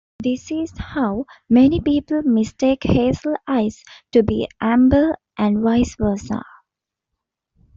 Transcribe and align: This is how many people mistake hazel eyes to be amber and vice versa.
This 0.23 0.49
is 0.51 0.75
how 0.79 1.25
many 1.47 1.79
people 1.79 2.23
mistake 2.23 2.81
hazel 2.85 3.35
eyes 3.47 3.83
to 4.13 4.23
be 4.23 4.49
amber 4.59 5.15
and 5.37 5.59
vice 5.61 5.95
versa. 5.95 6.41